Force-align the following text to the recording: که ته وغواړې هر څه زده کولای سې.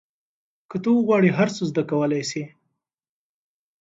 که 0.69 0.77
ته 0.83 0.89
وغواړې 0.93 1.29
هر 1.37 1.49
څه 1.55 1.63
زده 1.69 1.83
کولای 1.91 2.23
سې. 2.29 2.43